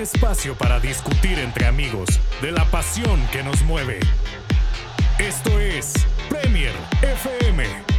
[0.00, 2.08] espacio para discutir entre amigos
[2.40, 4.00] de la pasión que nos mueve.
[5.18, 5.92] Esto es
[6.28, 7.89] Premier FM.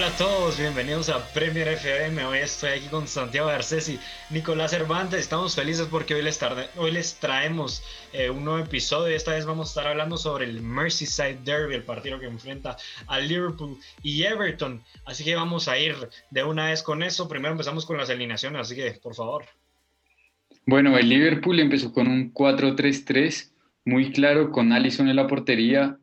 [0.00, 2.24] Hola a todos, bienvenidos a Premier FM.
[2.24, 4.00] Hoy estoy aquí con Santiago Garcés y
[4.30, 5.20] Nicolás Cervantes.
[5.20, 6.40] Estamos felices porque hoy les,
[6.78, 7.82] hoy les traemos
[8.14, 9.14] eh, un nuevo episodio.
[9.14, 13.18] Esta vez vamos a estar hablando sobre el Merseyside Derby, el partido que enfrenta a
[13.20, 14.82] Liverpool y Everton.
[15.04, 15.94] Así que vamos a ir
[16.30, 17.28] de una vez con eso.
[17.28, 19.44] Primero empezamos con las alineaciones, así que por favor.
[20.64, 23.52] Bueno, el Liverpool empezó con un 4-3-3
[23.84, 25.98] muy claro, con Allison en la portería,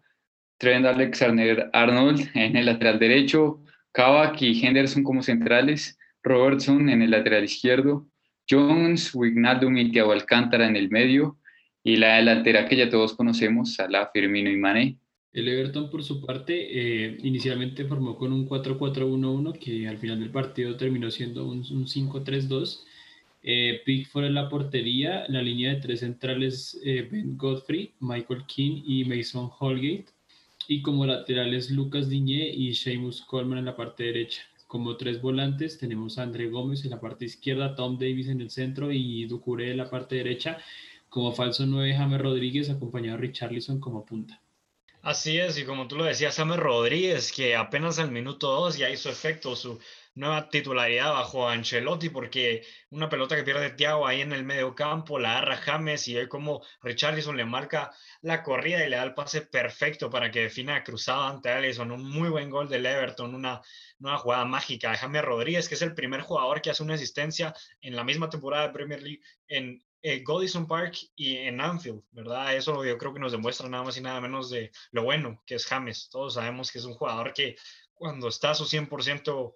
[0.59, 3.63] Trent Alexander-Arnold en el lateral derecho,
[3.97, 8.07] Kavak y Henderson como centrales, Robertson en el lateral izquierdo,
[8.47, 11.39] Jones, Wignaldum y Thiago Alcántara en el medio,
[11.83, 14.99] y la delantera que ya todos conocemos, Salah, Firmino y Mané.
[15.33, 20.29] El Everton, por su parte, eh, inicialmente formó con un 4-4-1-1 que al final del
[20.29, 22.83] partido terminó siendo un, 5-3-2.
[23.41, 28.83] Eh, Pickford en la portería, la línea de tres centrales eh, Ben Godfrey, Michael King
[28.85, 30.16] y Mason Holgate.
[30.67, 34.41] Y como laterales Lucas Diñé y Seamus Coleman en la parte derecha.
[34.67, 38.49] Como tres volantes tenemos a André Gómez en la parte izquierda, Tom Davis en el
[38.49, 40.57] centro y Ducuré en la parte derecha.
[41.07, 44.41] Como falso 9, James Rodríguez acompañado de Richarlison como punta.
[45.01, 48.89] Así es, y como tú lo decías, James Rodríguez, que apenas al minuto 2 ya
[48.89, 49.79] hizo efecto su
[50.17, 55.19] nueva titularidad bajo Ancelotti, porque una pelota que pierde Thiago ahí en el medio campo,
[55.19, 59.13] la agarra James y ve como Richarlison le marca la corrida y le da el
[59.13, 61.91] pase perfecto para que defina cruzada ante Allison.
[61.91, 63.61] Un muy buen gol del Everton, una
[63.99, 67.53] nueva jugada mágica de James Rodríguez, que es el primer jugador que hace una asistencia
[67.81, 72.55] en la misma temporada de Premier League en eh, Godison Park y en Anfield, ¿verdad?
[72.55, 75.55] Eso yo creo que nos demuestra nada más y nada menos de lo bueno que
[75.55, 76.09] es James.
[76.09, 77.55] Todos sabemos que es un jugador que
[77.93, 79.53] cuando está a su 100%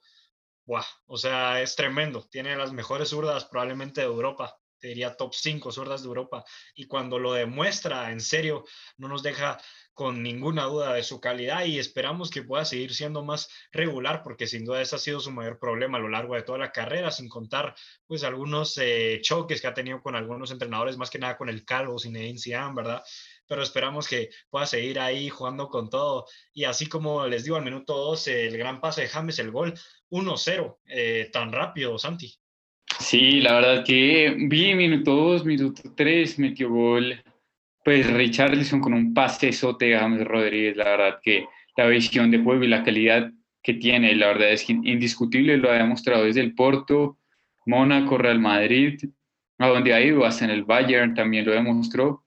[1.06, 2.24] o sea, es tremendo.
[2.30, 4.58] Tiene las mejores zurdas probablemente de Europa.
[4.82, 6.44] Te diría top 5 zurdas de Europa.
[6.76, 8.66] Y cuando lo demuestra, en serio,
[8.98, 9.58] no nos deja
[9.94, 14.48] con ninguna duda de su calidad y esperamos que pueda seguir siendo más regular porque
[14.48, 17.12] sin duda ese ha sido su mayor problema a lo largo de toda la carrera,
[17.12, 17.76] sin contar
[18.08, 21.64] pues algunos eh, choques que ha tenido con algunos entrenadores, más que nada con el
[21.66, 23.04] Calvo, Zinedine Zidane, ¿verdad?
[23.52, 26.26] pero esperamos que pueda seguir ahí jugando con todo.
[26.54, 29.78] Y así como les digo al minuto 12, el gran pase de James, el gol
[30.10, 32.41] 1-0, eh, tan rápido, Santi.
[33.00, 37.22] Sí, la verdad que vi minuto 2, minuto 3, metió gol.
[37.84, 42.40] Pues Richarlison con un pase sote de James Rodríguez, la verdad que la visión de
[42.40, 43.32] juego y la calidad
[43.64, 47.18] que tiene, la verdad es indiscutible, lo ha demostrado desde el Porto,
[47.66, 49.00] Mónaco, Real Madrid,
[49.58, 52.24] a donde ha ido, hasta en el Bayern también lo demostró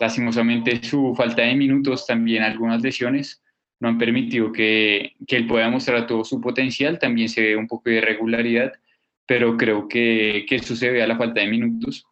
[0.00, 3.42] lastimosamente su falta de minutos, también algunas lesiones,
[3.78, 6.98] no han permitido que, que, él pueda mostrar todo su potencial.
[6.98, 8.72] También se ve un poco de irregularidad,
[9.30, 12.04] pero creo que, que eso a la falta de minutos.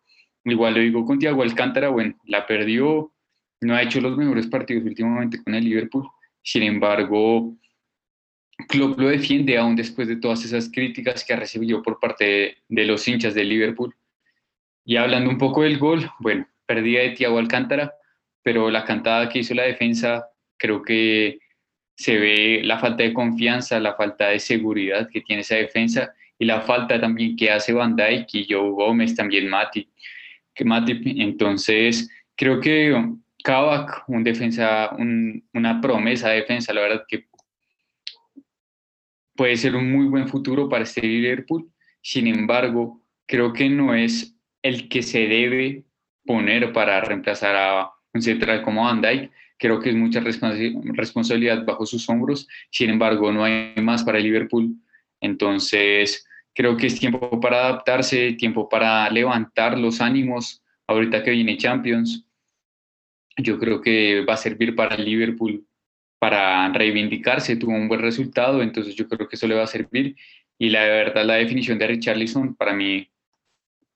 [0.44, 3.12] Igual lo digo con Thiago Alcántara, bueno, la perdió,
[3.60, 6.08] no ha hecho los mejores partidos últimamente con el Liverpool.
[6.44, 7.56] Sin embargo,
[8.68, 12.84] Klopp lo defiende aún después de todas esas críticas que ha recibido por parte de,
[12.84, 13.92] los hinchas del Liverpool.
[14.84, 17.94] Y hablando un poco del gol, bueno, pérdida de Thiago Alcántara,
[18.44, 21.40] pero la cantada que hizo la defensa, creo que
[21.96, 26.44] se ve la falta de confianza, la falta de seguridad que tiene esa defensa y
[26.44, 29.88] la falta también que hace Van Dijk y Joe Gómez, también Mati,
[30.54, 32.94] que Mati, entonces creo que
[33.42, 34.90] Kavak, un defensa,
[35.52, 37.26] una promesa de defensa, la verdad que
[39.34, 44.34] puede ser un muy buen futuro para este Liverpool, sin embargo, creo que no es
[44.62, 45.84] el que se debe
[46.24, 49.30] poner para reemplazar a un central como Van Dijk.
[49.58, 52.46] Creo que es mucha responsabilidad bajo sus hombros.
[52.70, 54.74] Sin embargo, no hay más para Liverpool.
[55.20, 56.27] Entonces,
[56.58, 62.26] creo que es tiempo para adaptarse, tiempo para levantar los ánimos ahorita que viene Champions.
[63.36, 65.64] Yo creo que va a servir para Liverpool
[66.18, 70.16] para reivindicarse, tuvo un buen resultado, entonces yo creo que eso le va a servir.
[70.58, 73.08] Y la verdad, la definición de Richarlison para mí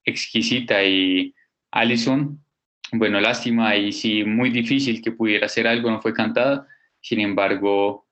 [0.05, 1.35] exquisita y
[1.73, 2.45] Allison,
[2.93, 6.69] bueno, lástima y sí, muy difícil que pudiera hacer algo, no fue cantada.
[7.01, 8.07] Sin embargo,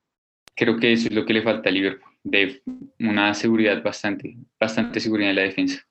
[0.53, 2.61] creo que eso es lo que le falta a Liverpool, de
[2.99, 5.81] una seguridad bastante, bastante seguridad en la defensa.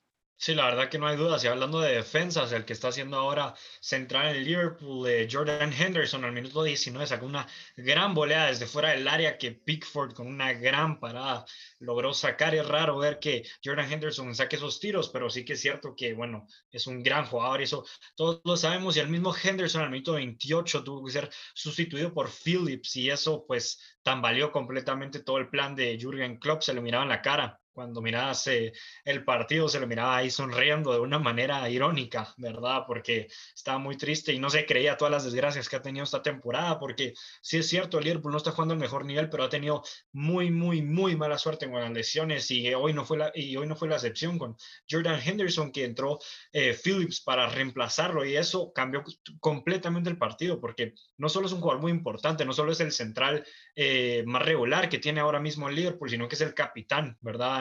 [0.43, 1.43] Sí, la verdad que no hay dudas.
[1.43, 6.25] Y hablando de defensas, el que está haciendo ahora central en Liverpool, eh, Jordan Henderson,
[6.25, 7.47] al minuto 19 sacó una
[7.77, 11.45] gran volea desde fuera del área que Pickford con una gran parada
[11.79, 12.55] logró sacar.
[12.55, 16.13] Es raro ver que Jordan Henderson saque esos tiros, pero sí que es cierto que,
[16.15, 17.85] bueno, es un gran jugador y eso
[18.15, 18.97] todos lo sabemos.
[18.97, 23.45] Y el mismo Henderson al minuto 28 tuvo que ser sustituido por Phillips y eso
[23.45, 26.63] pues tambaleó completamente todo el plan de Jürgen Klopp.
[26.63, 30.93] Se le miraba en la cara cuando mirabas el partido se lo miraba ahí sonriendo
[30.93, 32.83] de una manera irónica, ¿verdad?
[32.87, 36.21] Porque estaba muy triste y no se creía todas las desgracias que ha tenido esta
[36.21, 39.49] temporada, porque sí es cierto, el Liverpool no está jugando al mejor nivel, pero ha
[39.49, 43.55] tenido muy, muy, muy mala suerte con las lesiones y hoy no fue la, y
[43.55, 44.55] hoy no fue la excepción con
[44.89, 46.19] Jordan Henderson que entró
[46.51, 49.03] eh, Phillips para reemplazarlo y eso cambió
[49.39, 52.91] completamente el partido, porque no solo es un jugador muy importante, no solo es el
[52.91, 53.45] central
[53.75, 57.60] eh, más regular que tiene ahora mismo el Liverpool, sino que es el capitán, ¿verdad?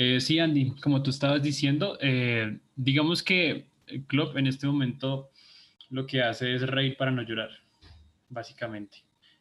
[0.00, 3.66] Eh, sí, Andy, como tú estabas diciendo, eh, digamos que
[4.06, 5.30] Klopp en este momento
[5.90, 7.50] lo que hace es reír para no llorar,
[8.28, 8.98] básicamente.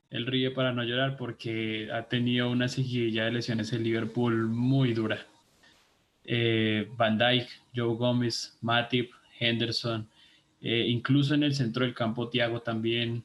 [0.09, 4.93] Él ríe para no llorar porque ha tenido una seguidilla de lesiones en Liverpool muy
[4.93, 5.27] dura.
[6.23, 10.09] Eh, Van Dijk, Joe Gómez, Matip, Henderson,
[10.59, 13.23] incluso en el centro del campo Thiago también.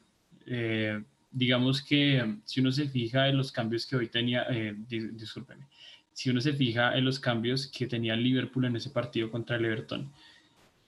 [1.31, 4.45] digamos que si uno se fija en los cambios que hoy tenía,
[4.87, 5.65] discúlpeme,
[6.13, 9.65] si uno se fija en los cambios que tenía Liverpool en ese partido contra el
[9.65, 10.11] Everton,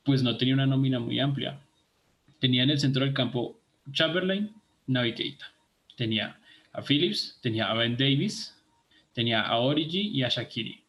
[0.03, 1.59] pues no tenía una nómina muy amplia.
[2.39, 3.59] Tenía en el centro del campo
[3.91, 4.51] Chamberlain,
[4.87, 5.15] Navi
[5.95, 6.39] Tenía
[6.73, 8.55] a Phillips, tenía a Ben Davis,
[9.13, 10.83] tenía a Origi y a Shakiri.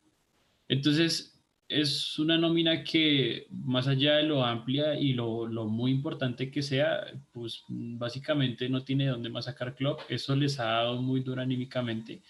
[0.68, 1.36] Entonces,
[1.68, 7.06] es una nómina que más allá de lo amplia y lo, muy importante que sea,
[7.32, 9.98] pues básicamente no tiene dónde más sacar club.
[10.08, 12.20] Eso les ha dado muy duro anímicamente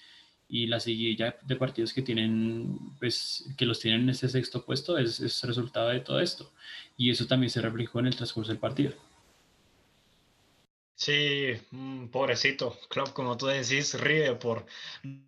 [0.48, 4.98] y la seguida de partidos que tienen, pues, que los tienen en ese sexto puesto
[4.98, 6.52] es, es resultado de todo esto.
[6.96, 8.92] Y eso también se reflejó en el transcurso del partido.
[10.98, 12.78] Sí, mm, pobrecito.
[12.88, 14.64] Klopp, como tú decís, ríe por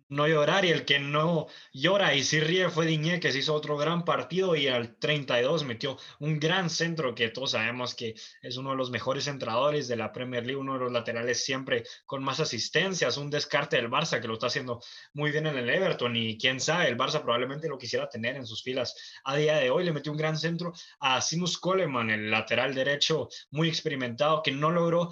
[0.09, 3.53] no llorar y el que no llora y sí ríe fue Diñé, que se hizo
[3.53, 8.57] otro gran partido y al 32 metió un gran centro que todos sabemos que es
[8.57, 12.23] uno de los mejores entradores de la Premier League, uno de los laterales siempre con
[12.23, 14.81] más asistencias, un descarte del Barça que lo está haciendo
[15.13, 18.47] muy bien en el Everton y quién sabe, el Barça probablemente lo quisiera tener en
[18.47, 18.95] sus filas.
[19.23, 23.29] A día de hoy le metió un gran centro a Simus Coleman, el lateral derecho
[23.51, 25.11] muy experimentado que no logró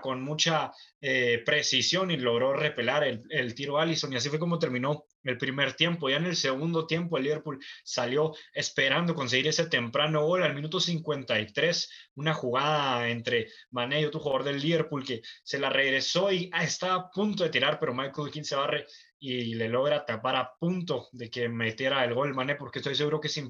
[0.00, 4.12] con mucha eh, precisión y logró repelar el, el tiro Allison.
[4.12, 6.08] Y así fue como terminó el primer tiempo.
[6.08, 10.80] Ya en el segundo tiempo, el Liverpool salió esperando conseguir ese temprano gol al minuto
[10.80, 11.90] 53.
[12.16, 16.64] Una jugada entre Mané y otro jugador del Liverpool que se la regresó y ah,
[16.64, 18.86] estaba a punto de tirar, pero Michael King se barre
[19.20, 23.20] y le logra tapar a punto de que metiera el gol Mané, porque estoy seguro
[23.20, 23.42] que si,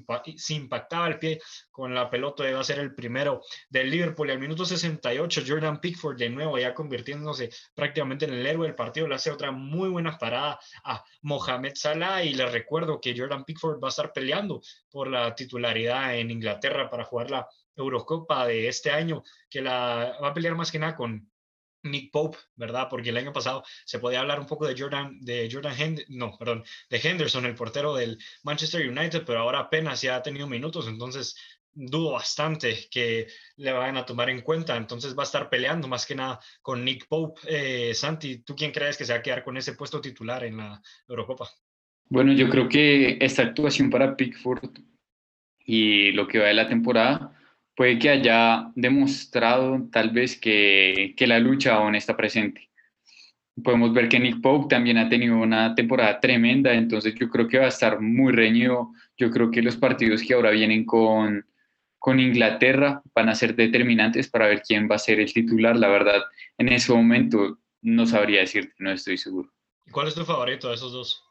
[0.55, 1.39] impactaba el pie
[1.71, 4.29] con la pelota iba a ser el primero del Liverpool.
[4.29, 8.75] Y al minuto 68, Jordan Pickford de nuevo ya convirtiéndose prácticamente en el héroe del
[8.75, 13.45] partido, le hace otra muy buena parada a Mohamed Salah y le recuerdo que Jordan
[13.45, 18.67] Pickford va a estar peleando por la titularidad en Inglaterra para jugar la Eurocopa de
[18.67, 21.29] este año, que la va a pelear más que nada con
[21.83, 22.87] Nick Pope, ¿verdad?
[22.89, 25.75] Porque el año pasado se podía hablar un poco de Jordan, de Jordan
[26.09, 30.47] no, perdón, de Henderson, el portero del Manchester United, pero ahora apenas ya ha tenido
[30.47, 31.35] minutos, entonces
[31.73, 33.27] dudo bastante que
[33.57, 34.75] le vayan a tomar en cuenta.
[34.75, 37.41] Entonces va a estar peleando más que nada con Nick Pope.
[37.47, 40.57] Eh, Santi, ¿tú quién crees que se va a quedar con ese puesto titular en
[40.57, 41.49] la Eurocopa?
[42.09, 44.79] Bueno, yo creo que esta actuación para Pickford
[45.63, 47.38] y lo que va de la temporada
[47.79, 52.69] puede que haya demostrado tal vez que, que la lucha aún está presente.
[53.63, 57.57] Podemos ver que Nick Pope también ha tenido una temporada tremenda, entonces yo creo que
[57.57, 58.91] va a estar muy reñido.
[59.15, 61.45] Yo creo que los partidos que ahora vienen con,
[61.97, 65.77] con Inglaterra van a ser determinantes para ver quién va a ser el titular.
[65.77, 66.21] La verdad,
[66.57, 69.53] en ese momento no sabría decirte, no estoy seguro.
[69.89, 71.23] ¿Cuál es tu favorito de esos dos?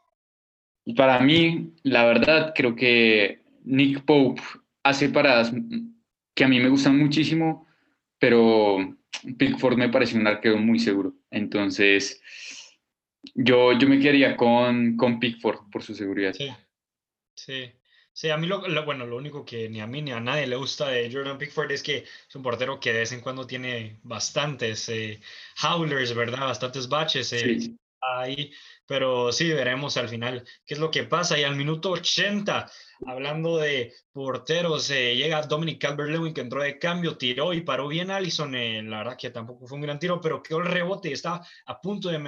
[0.97, 4.41] Para mí, la verdad, creo que Nick Pope
[4.81, 5.53] hace paradas
[6.39, 7.67] que a mí me gustan muchísimo,
[8.17, 8.77] pero
[9.37, 11.13] Pickford me parece un arquero muy seguro.
[11.29, 12.21] Entonces,
[13.35, 16.31] yo, yo me quedaría con, con Pickford por su seguridad.
[16.31, 16.49] Sí,
[17.35, 17.73] sí.
[18.13, 20.55] Sí, a mí lo, bueno, lo único que ni a mí ni a nadie le
[20.55, 23.99] gusta de Jordan Pickford es que es un portero que de vez en cuando tiene
[24.03, 25.19] bastantes eh,
[25.61, 26.39] howlers, ¿verdad?
[26.39, 28.51] Bastantes baches eh, ahí,
[28.85, 31.37] pero sí, veremos al final qué es lo que pasa.
[31.37, 32.69] Y al minuto 80
[33.05, 38.11] hablando de porteros, eh, llega Dominic Calvert-Lewin que entró de cambio, tiró y paró bien
[38.11, 38.53] Allison.
[38.55, 41.45] Eh, la verdad que tampoco fue un gran tiro, pero quedó el rebote y estaba
[41.65, 42.19] a punto de,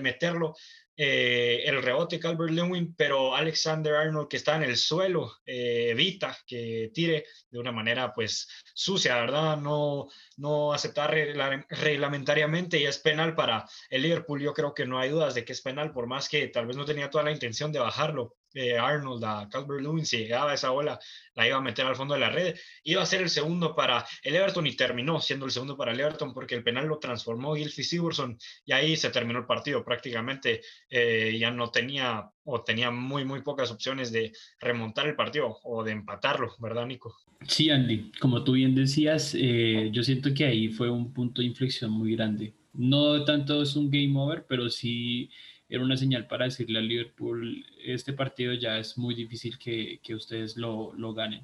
[0.00, 0.54] meterlo
[0.98, 6.36] eh, el rebote Calvert Lewin, pero Alexander Arnold que está en el suelo eh, evita
[6.46, 9.58] que tire de una manera pues sucia, ¿verdad?
[9.58, 14.40] No, no aceptar reglamentariamente y es penal para el Liverpool.
[14.40, 16.76] Yo creo que no hay dudas de que es penal, por más que tal vez
[16.76, 18.34] no tenía toda la intención de bajarlo.
[18.56, 20.98] Eh, Arnold a Calvert Lewin, si llegaba esa bola,
[21.34, 22.56] la iba a meter al fondo de la red.
[22.84, 26.00] Iba a ser el segundo para el Everton y terminó siendo el segundo para el
[26.00, 30.62] Everton porque el penal lo transformó Gilfie Sigurdsson y ahí se terminó el partido prácticamente.
[30.88, 35.84] Eh, ya no tenía o tenía muy, muy pocas opciones de remontar el partido o
[35.84, 37.14] de empatarlo, ¿verdad, Nico?
[37.46, 41.48] Sí, Andy, como tú bien decías, eh, yo siento que ahí fue un punto de
[41.48, 42.54] inflexión muy grande.
[42.72, 45.30] No tanto es un game over, pero sí
[45.68, 50.14] era una señal para decirle al Liverpool, este partido ya es muy difícil que, que
[50.14, 51.42] ustedes lo, lo ganen.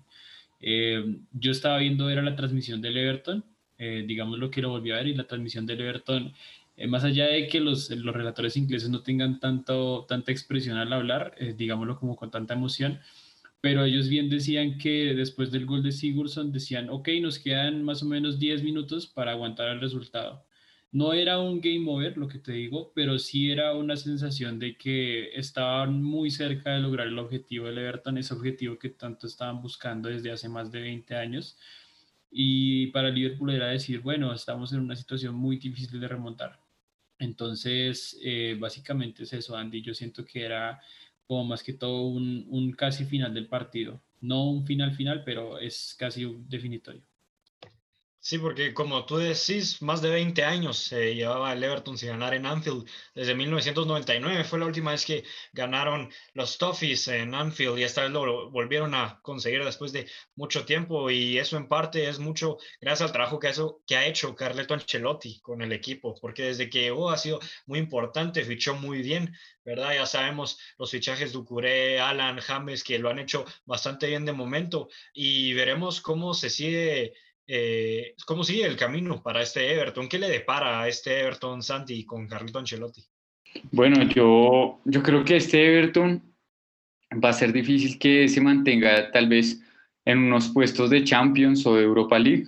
[0.60, 3.44] Eh, yo estaba viendo, era la transmisión del Everton,
[3.78, 6.32] eh, digamos lo que lo volví a ver, y la transmisión del Everton,
[6.76, 10.92] eh, más allá de que los, los, relatores ingleses no tengan tanto, tanta expresión al
[10.92, 13.00] hablar, digámoslo como con tanta emoción,
[13.60, 18.02] pero ellos bien decían que después del gol de Sigurdsson decían, ok, nos quedan más
[18.02, 20.44] o menos 10 minutos para aguantar el resultado.
[20.92, 24.76] No era un game over, lo que te digo, pero sí era una sensación de
[24.76, 29.62] que estaban muy cerca de lograr el objetivo del Everton, ese objetivo que tanto estaban
[29.62, 31.56] buscando desde hace más de 20 años.
[32.30, 36.60] Y para Liverpool era decir, bueno, estamos en una situación muy difícil de remontar.
[37.18, 39.82] Entonces, eh, básicamente es eso, Andy.
[39.82, 40.80] Yo siento que era
[41.26, 44.02] como más que todo un, un casi final del partido.
[44.20, 47.02] No un final final, pero es casi definitorio.
[48.24, 52.34] Sí, porque como tú decís, más de 20 años se llevaba el Everton sin ganar
[52.34, 52.88] en Anfield.
[53.16, 58.12] Desde 1999 fue la última vez que ganaron los Toffees en Anfield y esta vez
[58.12, 63.08] lo volvieron a conseguir después de mucho tiempo y eso en parte es mucho gracias
[63.08, 66.82] al trabajo que, eso, que ha hecho Carleto Ancelotti con el equipo, porque desde que
[66.82, 69.94] llegó ha sido muy importante, fichó muy bien, ¿verdad?
[69.94, 74.32] Ya sabemos los fichajes de Ducuré, Alan, James, que lo han hecho bastante bien de
[74.32, 77.14] momento y veremos cómo se sigue
[77.54, 80.08] eh, ¿Cómo sigue el camino para este Everton?
[80.08, 83.02] ¿Qué le depara a este Everton Santi con Carlito Ancelotti?
[83.70, 86.22] Bueno, yo, yo creo que este Everton
[87.22, 89.60] va a ser difícil que se mantenga tal vez
[90.06, 92.46] en unos puestos de Champions o de Europa League,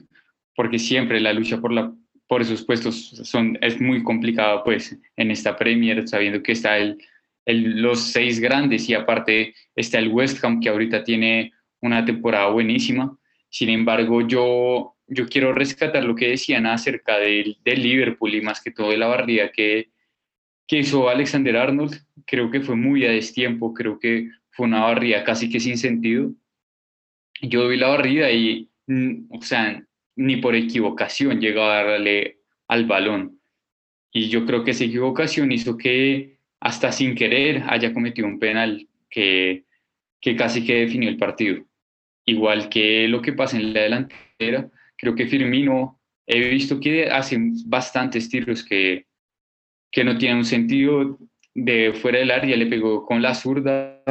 [0.57, 1.93] porque siempre la lucha por, la,
[2.27, 6.97] por esos puestos son, es muy complicada pues en esta Premier, sabiendo que está el,
[7.45, 12.49] el, los seis grandes y aparte está el West Ham que ahorita tiene una temporada
[12.49, 13.15] buenísima.
[13.51, 18.63] Sin embargo, yo, yo quiero rescatar lo que decían acerca del, del Liverpool y más
[18.63, 19.91] que todo de la barrida que,
[20.67, 21.95] que hizo Alexander Arnold.
[22.27, 26.33] Creo que fue muy a destiempo, creo que fue una barrida casi que sin sentido.
[27.43, 29.85] Yo vi la barrida y, mm, o sea,
[30.17, 33.41] ni por equivocación llegaba a darle al balón.
[34.13, 38.89] Y yo creo que esa equivocación hizo que hasta sin querer haya cometido un penal
[39.11, 39.65] que,
[40.21, 41.65] que casi que definió el partido
[42.25, 44.71] igual que lo que pasa en la delantera,
[45.05, 49.07] creo que Firmino, he visto que hace bastantes tiros que,
[49.93, 51.19] que no tienen un sentido
[51.55, 54.03] de fuera del área, le pegó con la zurda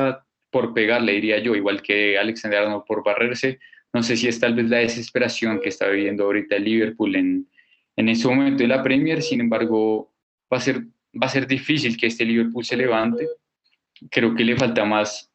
[0.52, 3.60] por pegarle, diría yo, igual que Alexander Arnold por barrerse.
[3.92, 7.48] No sé si es tal vez la desesperación que está viviendo ahorita el Liverpool en,
[7.96, 10.14] en ese momento de la Premier, sin embargo,
[10.52, 13.28] va a ser, va a ser difícil que este Liverpool se levante.
[14.12, 15.34] Creo que le falta más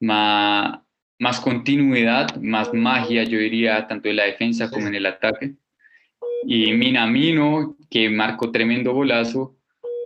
[0.00, 0.78] más,
[1.18, 5.54] más continuidad, más magia, yo diría, tanto en la defensa como en el ataque.
[6.46, 9.56] Y Minamino, que marcó tremendo golazo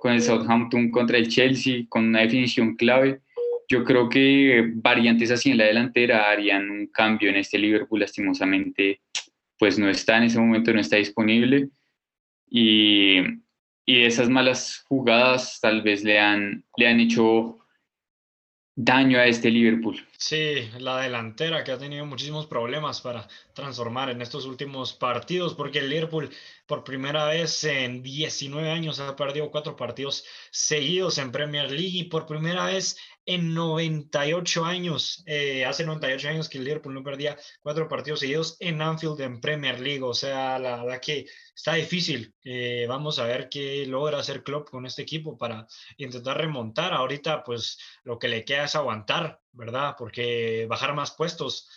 [0.00, 3.20] con el Southampton contra el Chelsea, con una definición clave.
[3.68, 9.00] Yo creo que variantes así en la delantera harían un cambio en este Liverpool, lastimosamente,
[9.58, 11.68] pues no está en ese momento, no está disponible.
[12.48, 13.18] Y,
[13.84, 17.59] y esas malas jugadas tal vez le han, le han hecho
[18.84, 20.06] daño a este Liverpool.
[20.16, 25.80] Sí, la delantera que ha tenido muchísimos problemas para transformar en estos últimos partidos, porque
[25.80, 26.30] el Liverpool
[26.66, 32.04] por primera vez en 19 años ha perdido cuatro partidos seguidos en Premier League y
[32.04, 32.96] por primera vez
[33.30, 38.56] en 98 años, eh, hace 98 años que el Liverpool no perdía cuatro partidos seguidos
[38.58, 42.34] en Anfield en Premier League, o sea, la verdad que está difícil.
[42.42, 46.92] Eh, vamos a ver qué logra hacer Klopp con este equipo para intentar remontar.
[46.92, 49.94] Ahorita, pues lo que le queda es aguantar, ¿verdad?
[49.96, 51.68] Porque bajar más puestos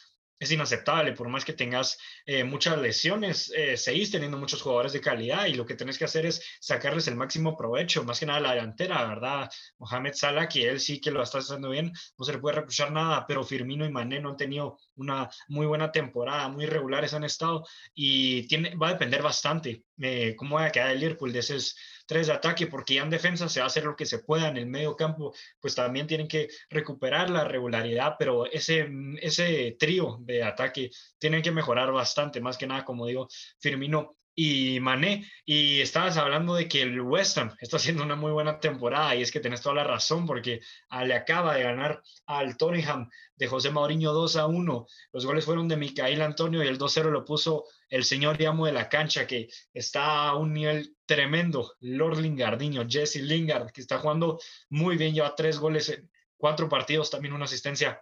[0.43, 5.01] es inaceptable, por más que tengas eh, muchas lesiones, eh, seguís teniendo muchos jugadores de
[5.01, 8.39] calidad y lo que tenés que hacer es sacarles el máximo provecho, más que nada
[8.39, 9.49] la delantera, ¿verdad?
[9.79, 12.91] Mohamed Salah, que él sí que lo está haciendo bien, no se le puede reprochar
[12.91, 17.23] nada, pero Firmino y Mané no han tenido una muy buena temporada, muy regulares han
[17.23, 21.39] estado y tiene, va a depender bastante eh, cómo va a quedar el Liverpool de
[21.39, 24.19] esos tres de ataque, porque ya en defensa se va a hacer lo que se
[24.19, 28.89] pueda, en el medio campo pues también tienen que recuperar la regularidad, pero ese,
[29.21, 33.27] ese trío de ataque tienen que mejorar bastante, más que nada, como digo,
[33.59, 35.29] Firmino y Mané.
[35.45, 39.21] Y estabas hablando de que el West Ham está haciendo una muy buena temporada y
[39.21, 40.61] es que tenés toda la razón porque
[41.05, 44.87] le acaba de ganar al Tottenham de José Mauriño 2 a 1.
[45.11, 48.71] Los goles fueron de Micael Antonio y el 2-0 lo puso el señor y de
[48.71, 51.73] la cancha que está a un nivel tremendo.
[51.81, 57.09] Lord Lingardiño, Jesse Lingard, que está jugando muy bien, lleva tres goles en cuatro partidos,
[57.09, 58.01] también una asistencia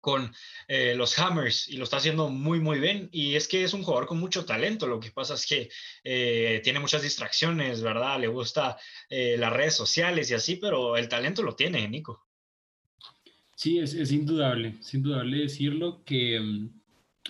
[0.00, 0.32] con
[0.68, 3.08] eh, los Hammers y lo está haciendo muy, muy bien.
[3.12, 4.86] Y es que es un jugador con mucho talento.
[4.86, 5.70] Lo que pasa es que
[6.04, 8.20] eh, tiene muchas distracciones, ¿verdad?
[8.20, 8.78] Le gusta
[9.08, 12.26] eh, las redes sociales y así, pero el talento lo tiene, Nico.
[13.54, 16.80] Sí, es, es indudable, es indudable decirlo que mm,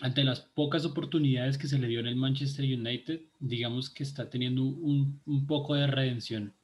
[0.03, 4.31] ante las pocas oportunidades que se le dio en el Manchester United, digamos que está
[4.31, 6.55] teniendo un, un poco de redención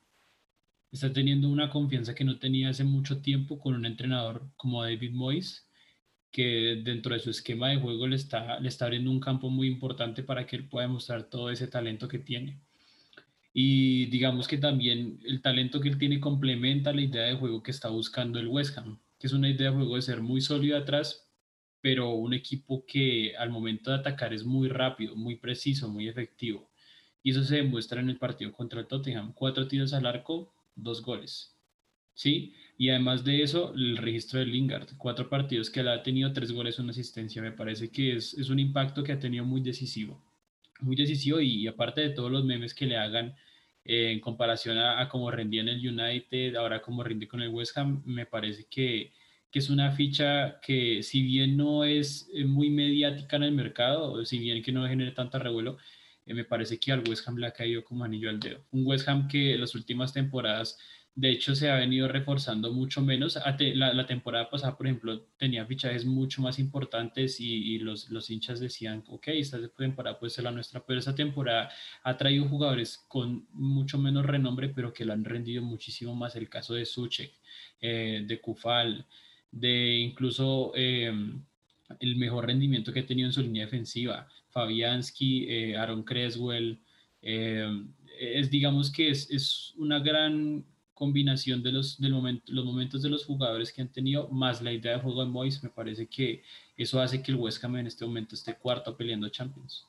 [0.97, 5.13] está teniendo una confianza que no tenía hace mucho tiempo con un entrenador como David
[5.13, 5.66] Moyes
[6.31, 9.69] que dentro de su esquema de juego le está, le está abriendo un campo muy
[9.69, 12.61] importante para que él pueda mostrar todo ese talento que tiene.
[13.53, 17.71] Y digamos que también el talento que él tiene complementa la idea de juego que
[17.71, 20.77] está buscando el West Ham, que es una idea de juego de ser muy sólido
[20.77, 21.27] atrás,
[21.81, 26.71] pero un equipo que al momento de atacar es muy rápido, muy preciso, muy efectivo.
[27.23, 29.33] Y eso se demuestra en el partido contra el Tottenham.
[29.33, 31.57] Cuatro tiros al arco, dos goles.
[32.13, 32.55] ¿Sí?
[32.79, 36.53] Y además de eso, el registro de Lingard, cuatro partidos que él ha tenido, tres
[36.53, 40.23] goles, una asistencia, me parece que es, es un impacto que ha tenido muy decisivo.
[40.81, 43.35] Muy decisivo y, aparte de todos los memes que le hagan
[43.85, 47.79] eh, en comparación a, cómo rendía en el United, ahora cómo rinde con el West
[47.79, 49.13] Ham, me parece que,
[49.51, 54.23] que es una ficha que si bien no es eh, muy mediática en el mercado,
[54.27, 55.79] si bien que no genere tanta revuelo,
[56.27, 58.63] eh, me parece que al West Ham le ha caído como anillo al dedo.
[58.73, 60.79] Un West Ham que en las últimas temporadas
[61.17, 63.39] de hecho, se ha venido reforzando mucho menos.
[63.75, 69.03] La, temporada pasada, por ejemplo, tenía fichajes mucho más importantes y, los, los, hinchas decían,
[69.09, 71.71] ok, esta temporada puede ser la nuestra, pero esa temporada
[72.03, 76.37] ha traído jugadores con mucho menos renombre, pero que lo han rendido muchísimo más.
[76.37, 77.33] El caso de Suchek,
[77.81, 79.07] eh, de Kufal,
[79.51, 81.43] de incluso em,
[81.99, 86.79] el mejor rendimiento que ha tenido en su línea defensiva, Fabianski, eh, Aaron Creswell.
[87.23, 87.91] Em,
[88.21, 90.63] es, digamos que es, es una gran
[90.97, 94.73] combinación de los, del momento, los momentos de los jugadores que han tenido, más la
[94.73, 96.43] idea de juego de Moyes, me parece que
[96.77, 99.87] eso hace que el West Ham en este momento esté cuarto peleando Champions.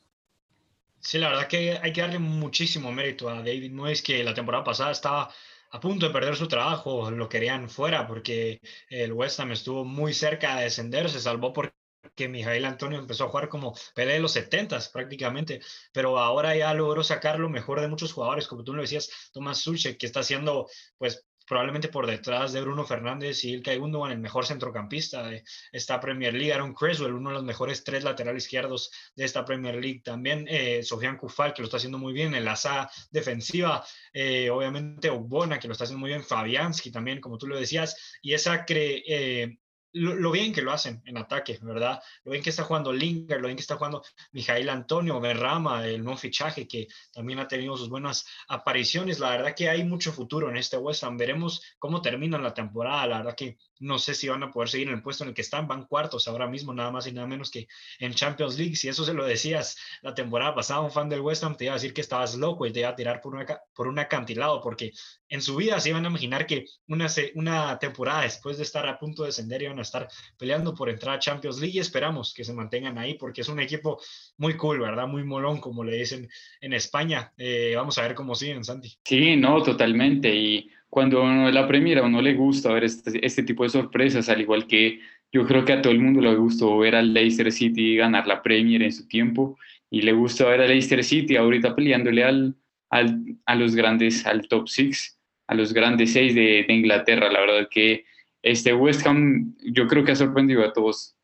[0.99, 4.65] Sí, la verdad que hay que darle muchísimo mérito a David Moyes, que la temporada
[4.65, 5.33] pasada estaba
[5.71, 10.13] a punto de perder su trabajo, lo querían fuera porque el West Ham estuvo muy
[10.13, 11.73] cerca de descender, se salvó por
[12.17, 15.61] que Mijail Antonio empezó a jugar como pelea de los 70 prácticamente,
[15.93, 19.59] pero ahora ya logró sacar lo mejor de muchos jugadores, como tú lo decías, Tomás
[19.59, 24.19] Suchek, que está haciendo pues probablemente por detrás de Bruno Fernández y Ilkay Gundogan, el
[24.19, 26.53] mejor centrocampista de esta Premier League.
[26.53, 30.01] Aaron Creswell, uno de los mejores tres laterales izquierdos de esta Premier League.
[30.03, 33.83] También eh, Sofian Kufal, que lo está haciendo muy bien en la SA defensiva.
[34.11, 36.23] Eh, obviamente Ogbona, que lo está haciendo muy bien.
[36.23, 38.19] Fabianski también, como tú lo decías.
[38.21, 39.57] Y esa cre eh,
[39.93, 42.01] lo, bien que lo hacen en ataque, ¿verdad?
[42.23, 46.03] Lo bien que está jugando Lingard, lo bien que está jugando Mijail Antonio, Berrama, el
[46.03, 49.19] nuevo fichaje que también ha tenido sus buenas apariciones.
[49.19, 51.17] La verdad que hay mucho futuro en este West Ham.
[51.17, 53.07] Veremos cómo termina la temporada.
[53.07, 55.35] La verdad que no sé si van a poder seguir en el puesto en el
[55.35, 55.67] que están.
[55.67, 57.67] Van cuartos ahora mismo, nada más y nada menos que
[57.99, 58.75] en Champions League.
[58.75, 61.73] Si eso se lo decías la temporada pasada, un fan del West Ham te iba
[61.73, 64.61] a decir que estabas loco y te iba a tirar por, una, por un acantilado,
[64.61, 64.91] porque
[65.29, 69.23] en su vida se iban a imaginar que una, temporada después de estar a punto
[69.23, 72.53] de descender iban a estar peleando por entrar a Champions League y esperamos que se
[72.53, 73.99] mantengan ahí porque es un equipo
[74.37, 75.07] muy cool, ¿verdad?
[75.07, 76.29] Muy molón, como le dicen
[76.61, 77.33] en España.
[77.37, 78.93] Eh, vamos a ver cómo siguen, Santi.
[79.03, 80.33] Sí, no, totalmente.
[80.33, 84.29] Y cuando uno la Premier a uno le gusta ver este, este, tipo de sorpresas,
[84.29, 84.99] al igual que
[85.31, 88.41] yo creo que a todo el mundo le gustó ver al Leicester City ganar la
[88.41, 89.57] Premier en su tiempo
[89.89, 92.55] y le gusta ver al Leicester City ahorita peleándole al,
[92.89, 95.16] a los grandes, al top six,
[95.47, 97.31] a los grandes seis de, Inglaterra.
[97.31, 98.05] La verdad que
[98.41, 101.15] este West Ham yo creo que ha sorprendido a todos,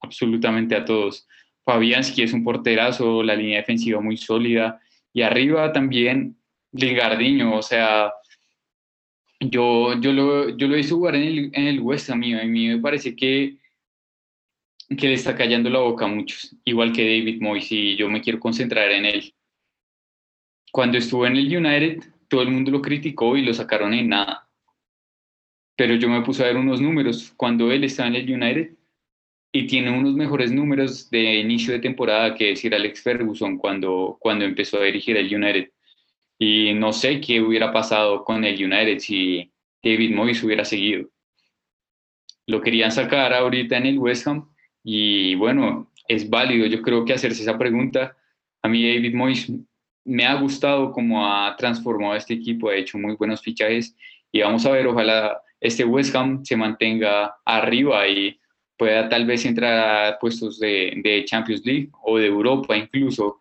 [0.00, 1.26] absolutamente a todos.
[1.64, 4.80] Fabianski es un porterazo, la línea defensiva muy sólida
[5.12, 6.36] y arriba también
[6.72, 8.12] Lingardiño, o sea,
[9.38, 12.44] yo, yo, lo, yo lo hice jugar en el, en el West Ham y a
[12.44, 13.58] mí me parece que
[14.96, 18.20] que le está callando la boca a muchos, igual que David Moyes, y yo me
[18.20, 19.34] quiero concentrar en él.
[20.70, 24.48] Cuando estuvo en el United, todo el mundo lo criticó y lo sacaron en nada.
[25.76, 28.70] Pero yo me puse a ver unos números cuando él estaba en el United
[29.52, 34.46] y tiene unos mejores números de inicio de temporada que decir Alex Ferguson cuando, cuando
[34.46, 35.72] empezó a dirigir el United.
[36.38, 41.10] Y no sé qué hubiera pasado con el United si David Moyes hubiera seguido.
[42.46, 44.48] Lo querían sacar ahorita en el West Ham
[44.82, 48.16] y bueno, es válido yo creo que hacerse esa pregunta.
[48.62, 49.52] A mí David Moyes
[50.04, 53.96] me ha gustado cómo ha transformado este equipo, ha hecho muy buenos fichajes
[54.30, 58.38] y vamos a ver, ojalá este West Ham se mantenga arriba y
[58.76, 63.40] pueda tal vez entrar a puestos de, Champions League o de Europa incluso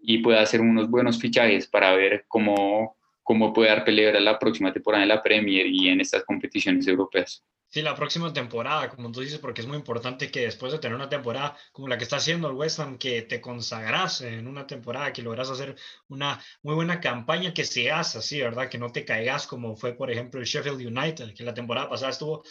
[0.00, 4.72] y pueda hacer unos buenos fichajes para ver cómo, cómo puede dar pelea la próxima
[4.72, 7.44] temporada en la Premier y en estas competiciones europeas.
[7.74, 10.94] Sí, la próxima temporada, como tú dices, porque es muy importante que después de tener
[10.94, 14.66] una temporada como la que está haciendo el West Ham, que te consagras en una
[14.66, 15.74] temporada, que logras hacer
[16.08, 18.68] una muy buena campaña, que seas así, ¿verdad?
[18.68, 22.10] Que no te caigas como fue, por ejemplo, el Sheffield United, que la temporada pasada
[22.12, 22.44] estuvo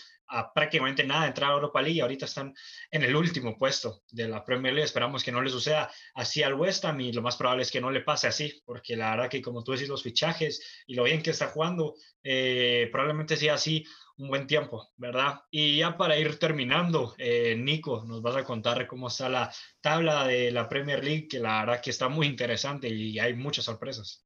[0.53, 2.53] prácticamente nada de entrar a Europa League y ahorita están
[2.89, 4.85] en el último puesto de la Premier League.
[4.85, 7.81] Esperamos que no le suceda así al West Ham y lo más probable es que
[7.81, 11.03] no le pase así, porque la verdad que como tú decís, los fichajes y lo
[11.03, 13.85] bien que está jugando, eh, probablemente sea así
[14.17, 15.41] un buen tiempo, ¿verdad?
[15.49, 20.27] Y ya para ir terminando, eh, Nico, nos vas a contar cómo está la tabla
[20.27, 24.25] de la Premier League, que la verdad que está muy interesante y hay muchas sorpresas.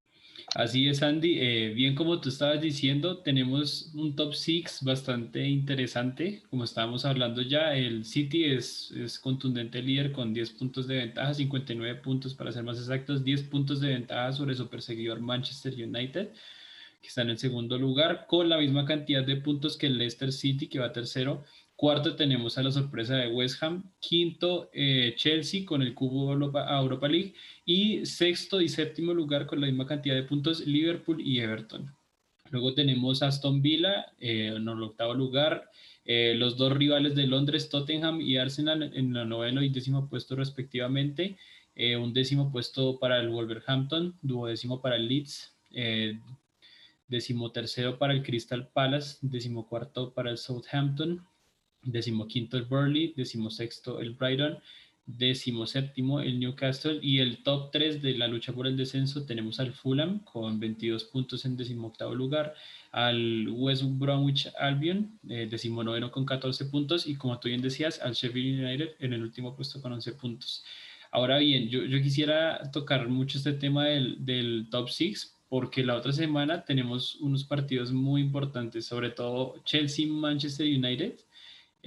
[0.55, 1.39] Así es, Andy.
[1.39, 6.43] Eh, bien como tú estabas diciendo, tenemos un top 6 bastante interesante.
[6.49, 11.33] Como estábamos hablando ya, el City es, es contundente líder con 10 puntos de ventaja,
[11.33, 16.29] 59 puntos para ser más exactos, 10 puntos de ventaja sobre su perseguidor Manchester United
[17.05, 20.31] que está en el segundo lugar, con la misma cantidad de puntos que el Leicester
[20.31, 21.43] City, que va tercero.
[21.75, 23.83] Cuarto tenemos a la sorpresa de West Ham.
[23.99, 27.33] Quinto, eh, Chelsea con el cubo a Europa League.
[27.65, 31.93] Y sexto y séptimo lugar con la misma cantidad de puntos, Liverpool y Everton.
[32.51, 35.69] Luego tenemos Aston Villa eh, en el octavo lugar.
[36.05, 40.35] Eh, los dos rivales de Londres, Tottenham y Arsenal, en el noveno y décimo puesto
[40.35, 41.37] respectivamente.
[41.75, 45.53] un décimo puesto para el Wolverhampton, duodécimo para el Leeds,
[47.09, 51.25] decimotercero para el Crystal Palace, decimocuarto para el Southampton,
[51.85, 54.59] decimoquinto el Burnley, decimosexto el Brighton,
[55.05, 59.71] decimoséptimo el Newcastle y el top 3 de la lucha por el descenso tenemos al
[59.71, 62.55] Fulham con 22 puntos en decimoctavo lugar,
[62.91, 68.13] al West Bromwich Albion, eh, decimonoveno con 14 puntos y como tú bien decías, al
[68.13, 70.63] Sheffield United en el último puesto con 11 puntos.
[71.11, 75.95] Ahora bien, yo, yo quisiera tocar mucho este tema del, del top 6 porque la
[75.95, 81.19] otra semana tenemos unos partidos muy importantes, sobre todo Chelsea, Manchester United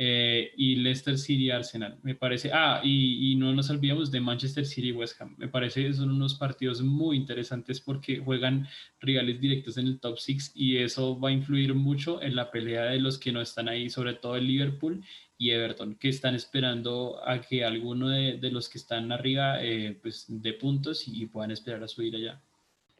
[0.00, 1.98] eh, y Leicester City, Arsenal.
[2.04, 5.34] Me parece, ah, y, y, no nos olvidemos de Manchester City, West Ham.
[5.38, 8.68] Me parece que son unos partidos muy interesantes porque juegan
[9.00, 12.84] rivales directos en el top 6 y eso va a influir mucho en la pelea
[12.84, 15.02] de los que no están ahí, sobre todo el Liverpool
[15.36, 19.98] y Everton, que están esperando a que alguno de, de los que están arriba eh,
[20.00, 22.40] pues de puntos y puedan esperar a subir allá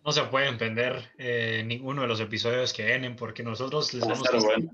[0.05, 4.21] no se puede entender eh, ninguno de los episodios que vienen porque nosotros les vamos
[4.21, 4.71] a estar, bueno.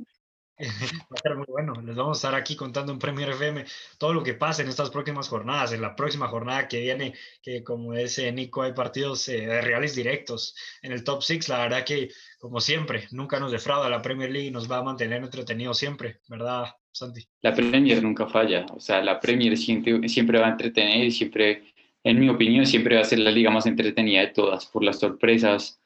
[0.58, 1.74] va a estar muy bueno.
[1.82, 3.64] Les vamos a estar aquí contando en Premier FM
[3.98, 5.72] todo lo que pasa en estas próximas jornadas.
[5.72, 9.94] En la próxima jornada que viene, que como dice Nico, hay partidos eh, de reales
[9.94, 11.48] directos en el top 6.
[11.48, 14.82] La verdad que, como siempre, nunca nos defrauda la Premier League y nos va a
[14.82, 17.26] mantener entretenidos siempre, ¿verdad, Santi?
[17.42, 18.66] La Premier nunca falla.
[18.74, 22.96] O sea, la Premier siempre, siempre va a entretener y siempre en mi opinión, siempre
[22.96, 25.80] va a ser la liga más entretenida de todas, por las sorpresas,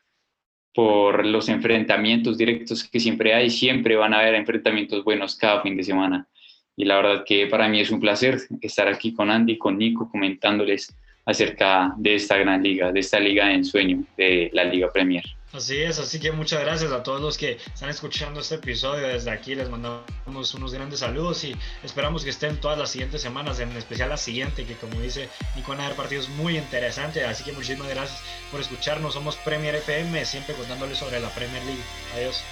[0.78, 5.76] por los enfrentamientos directos que siempre hay, siempre van a haber enfrentamientos buenos cada fin
[5.76, 6.28] de semana.
[6.76, 10.08] Y la verdad que para mí es un placer estar aquí con Andy, con Nico,
[10.08, 15.24] comentándoles acerca de esta gran liga, de esta liga en sueño, de la Liga Premier.
[15.50, 19.08] Así es, así que muchas gracias a todos los que están escuchando este episodio.
[19.08, 23.58] Desde aquí les mandamos unos grandes saludos y esperamos que estén todas las siguientes semanas,
[23.58, 27.24] en especial la siguiente, que como dice Nico, van a haber partidos muy interesantes.
[27.24, 29.14] Así que muchísimas gracias por escucharnos.
[29.14, 31.82] Somos Premier FM, siempre contándoles sobre la Premier League.
[32.14, 32.42] Adiós.